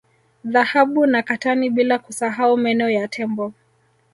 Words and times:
Dhahabu 0.43 1.05
na 1.05 1.21
katani 1.23 1.69
bila 1.69 1.99
kusahau 1.99 2.57
meno 2.57 2.89
ya 2.89 3.07
Tembo 3.07 3.53